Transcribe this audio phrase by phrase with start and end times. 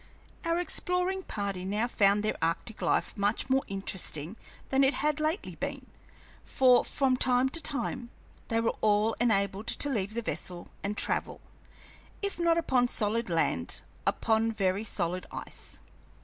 [0.43, 4.35] Our exploring party now found their arctic life much more interesting
[4.69, 5.85] than it had lately been,
[6.43, 8.09] for, from time to time,
[8.47, 11.39] they were all enabled to leave the vessel and travel,
[12.23, 15.77] if not upon solid land, upon very solid ice.